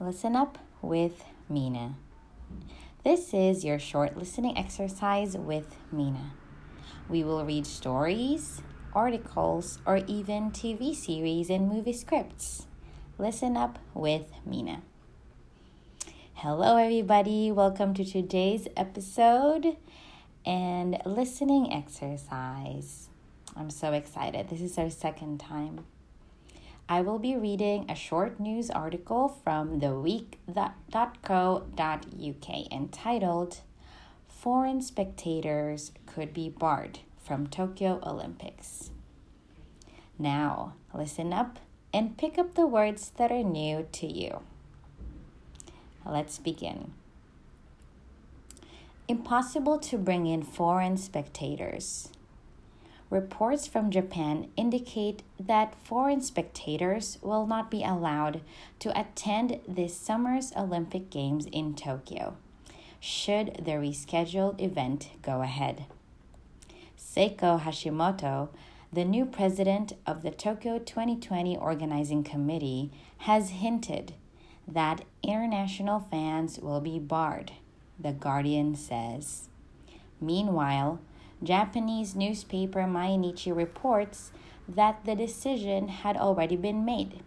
Listen 0.00 0.34
Up 0.34 0.58
with 0.82 1.24
Mina. 1.48 1.94
This 3.04 3.32
is 3.32 3.64
your 3.64 3.78
short 3.78 4.16
listening 4.16 4.58
exercise 4.58 5.36
with 5.36 5.76
Mina. 5.92 6.32
We 7.08 7.22
will 7.22 7.44
read 7.44 7.64
stories, 7.64 8.60
articles, 8.92 9.78
or 9.86 9.98
even 10.08 10.50
TV 10.50 10.96
series 10.96 11.48
and 11.48 11.68
movie 11.68 11.92
scripts. 11.92 12.66
Listen 13.18 13.56
up 13.56 13.78
with 13.94 14.32
Mina. 14.44 14.82
Hello, 16.34 16.76
everybody. 16.76 17.52
Welcome 17.52 17.94
to 17.94 18.04
today's 18.04 18.66
episode 18.76 19.76
and 20.44 21.00
listening 21.06 21.72
exercise. 21.72 23.10
I'm 23.54 23.70
so 23.70 23.92
excited. 23.92 24.48
This 24.48 24.60
is 24.60 24.76
our 24.76 24.90
second 24.90 25.38
time. 25.38 25.84
I 26.86 27.00
will 27.00 27.18
be 27.18 27.34
reading 27.34 27.90
a 27.90 27.94
short 27.94 28.38
news 28.38 28.68
article 28.68 29.28
from 29.42 29.80
theweek.co.uk 29.80 30.52
entitled 32.72 33.60
Foreign 34.28 34.82
Spectators 34.82 35.92
Could 36.04 36.34
Be 36.34 36.50
Barred 36.50 36.98
from 37.24 37.46
Tokyo 37.46 38.00
Olympics. 38.04 38.90
Now, 40.18 40.74
listen 40.92 41.32
up 41.32 41.58
and 41.94 42.18
pick 42.18 42.36
up 42.36 42.54
the 42.54 42.66
words 42.66 43.12
that 43.16 43.32
are 43.32 43.42
new 43.42 43.86
to 43.92 44.06
you. 44.06 44.42
Let's 46.04 46.38
begin. 46.38 46.92
Impossible 49.08 49.78
to 49.78 49.96
bring 49.96 50.26
in 50.26 50.42
foreign 50.42 50.98
spectators 50.98 52.10
reports 53.14 53.68
from 53.68 53.92
Japan 53.92 54.48
indicate 54.56 55.22
that 55.38 55.76
foreign 55.84 56.20
spectators 56.20 57.16
will 57.22 57.46
not 57.46 57.70
be 57.70 57.84
allowed 57.84 58.40
to 58.80 59.00
attend 59.00 59.60
this 59.68 59.96
summer's 59.96 60.52
Olympic 60.56 61.10
Games 61.10 61.46
in 61.52 61.74
Tokyo, 61.74 62.36
should 62.98 63.54
the 63.54 63.78
rescheduled 63.78 64.60
event 64.60 65.10
go 65.22 65.42
ahead. 65.42 65.84
Seiko 66.98 67.60
Hashimoto, 67.60 68.48
the 68.92 69.04
new 69.04 69.24
president 69.24 69.92
of 70.04 70.22
the 70.22 70.32
Tokyo 70.32 70.80
2020 70.80 71.56
Organizing 71.56 72.24
Committee, 72.24 72.90
has 73.18 73.50
hinted 73.50 74.14
that 74.66 75.04
international 75.22 76.00
fans 76.10 76.58
will 76.58 76.80
be 76.80 76.98
barred, 76.98 77.52
The 77.96 78.12
Guardian 78.12 78.74
says. 78.74 79.48
Meanwhile, 80.20 80.98
Japanese 81.42 82.14
newspaper 82.14 82.82
Mainichi 82.82 83.54
reports 83.54 84.30
that 84.68 85.04
the 85.04 85.14
decision 85.14 85.88
had 85.88 86.16
already 86.16 86.56
been 86.56 86.84
made. 86.84 87.22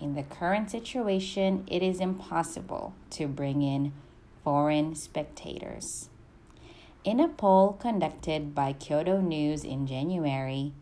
In 0.00 0.14
the 0.14 0.22
current 0.22 0.70
situation, 0.70 1.64
it 1.66 1.82
is 1.82 2.00
impossible 2.00 2.94
to 3.10 3.26
bring 3.26 3.62
in 3.62 3.92
foreign 4.44 4.94
spectators. 4.94 6.08
In 7.04 7.20
a 7.20 7.28
poll 7.28 7.72
conducted 7.72 8.54
by 8.54 8.72
Kyodo 8.72 9.20
News 9.20 9.64
in 9.64 9.86
January, 9.86 10.72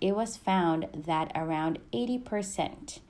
it 0.00 0.16
was 0.16 0.36
found 0.36 0.88
that 0.94 1.30
around 1.34 1.78
80% 1.92 3.00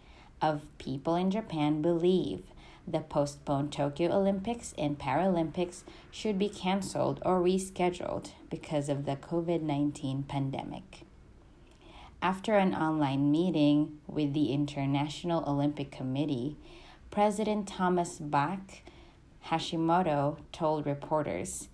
of 0.40 0.66
people 0.78 1.14
in 1.14 1.30
Japan 1.30 1.80
believe 1.80 2.42
the 2.86 3.00
postponed 3.00 3.72
Tokyo 3.72 4.10
Olympics 4.12 4.74
and 4.76 4.98
Paralympics 4.98 5.82
should 6.10 6.38
be 6.38 6.48
canceled 6.48 7.20
or 7.24 7.40
rescheduled 7.40 8.30
because 8.50 8.88
of 8.88 9.04
the 9.04 9.16
COVID 9.16 9.62
19 9.62 10.24
pandemic. 10.24 11.02
After 12.20 12.56
an 12.56 12.74
online 12.74 13.30
meeting 13.30 13.98
with 14.06 14.32
the 14.32 14.52
International 14.52 15.44
Olympic 15.46 15.90
Committee, 15.90 16.56
President 17.10 17.66
Thomas 17.66 18.18
Bach 18.18 18.60
Hashimoto 19.46 20.38
told 20.52 20.86
reporters 20.86 21.68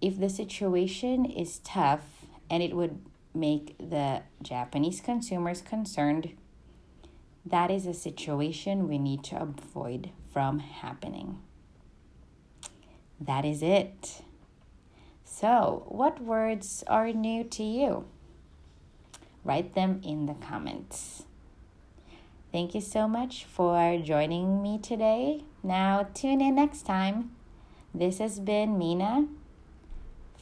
if 0.00 0.18
the 0.18 0.28
situation 0.28 1.24
is 1.24 1.60
tough 1.60 2.26
and 2.50 2.62
it 2.62 2.74
would 2.74 2.98
make 3.34 3.76
the 3.78 4.22
Japanese 4.42 5.00
consumers 5.00 5.60
concerned, 5.60 6.32
that 7.46 7.70
is 7.70 7.86
a 7.86 7.94
situation 7.94 8.88
we 8.88 8.98
need 8.98 9.22
to 9.24 9.40
avoid 9.40 10.10
from 10.32 10.58
happening. 10.58 11.38
That 13.20 13.44
is 13.44 13.62
it. 13.62 14.22
So, 15.24 15.84
what 15.88 16.20
words 16.20 16.82
are 16.88 17.12
new 17.12 17.44
to 17.44 17.62
you? 17.62 18.04
Write 19.44 19.74
them 19.74 20.00
in 20.02 20.26
the 20.26 20.34
comments. 20.34 21.24
Thank 22.50 22.74
you 22.74 22.80
so 22.80 23.06
much 23.06 23.44
for 23.44 23.98
joining 23.98 24.62
me 24.62 24.78
today. 24.78 25.44
Now, 25.62 26.08
tune 26.14 26.40
in 26.40 26.56
next 26.56 26.82
time. 26.82 27.30
This 27.94 28.18
has 28.18 28.40
been 28.40 28.76
Mina 28.78 29.28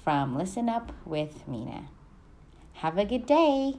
from 0.02 0.36
Listen 0.36 0.68
Up 0.68 0.92
with 1.04 1.46
Mina. 1.46 1.88
Have 2.74 2.98
a 2.98 3.04
good 3.04 3.26
day. 3.26 3.74